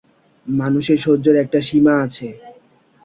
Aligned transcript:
মানুষের 0.45 0.97
সহ্যের 0.97 1.35
একটা 1.35 1.59
সীমা 1.61 1.93
আছে। 2.05 2.27